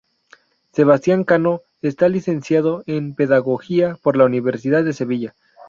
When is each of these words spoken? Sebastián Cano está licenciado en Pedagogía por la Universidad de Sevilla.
Sebastián 0.73 1.23
Cano 1.25 1.61
está 1.83 2.09
licenciado 2.09 2.81
en 2.87 3.13
Pedagogía 3.13 3.99
por 4.01 4.17
la 4.17 4.25
Universidad 4.25 4.83
de 4.83 4.93
Sevilla. 4.93 5.35